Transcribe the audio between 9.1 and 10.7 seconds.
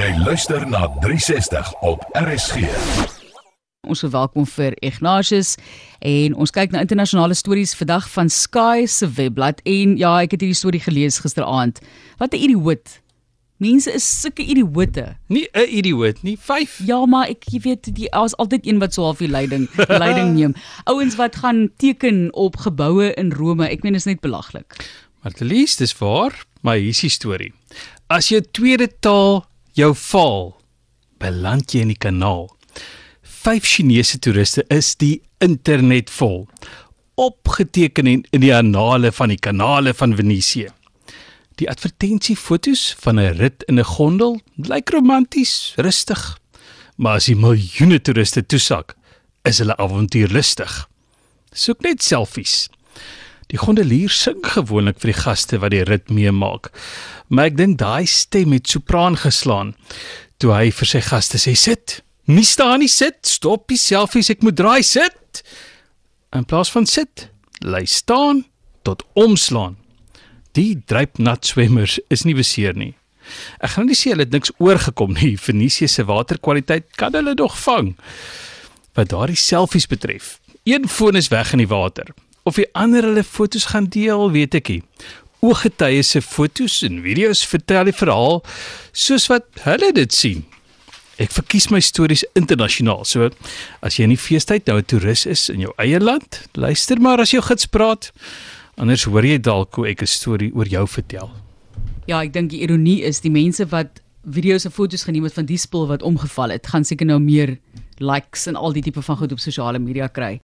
webblad en ja, ek het hierdie